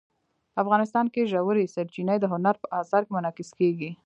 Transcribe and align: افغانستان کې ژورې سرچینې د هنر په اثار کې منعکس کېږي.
افغانستان 0.61 1.05
کې 1.13 1.29
ژورې 1.31 1.71
سرچینې 1.75 2.15
د 2.19 2.25
هنر 2.33 2.55
په 2.61 2.67
اثار 2.81 3.01
کې 3.05 3.13
منعکس 3.17 3.49
کېږي. 3.59 3.91